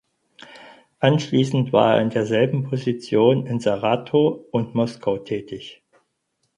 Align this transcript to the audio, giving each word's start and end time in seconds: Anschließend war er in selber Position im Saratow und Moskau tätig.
Anschließend 0.97 1.73
war 1.73 1.93
er 1.97 2.01
in 2.01 2.09
selber 2.25 2.63
Position 2.67 3.45
im 3.45 3.59
Saratow 3.59 4.47
und 4.49 4.73
Moskau 4.73 5.19
tätig. 5.19 5.83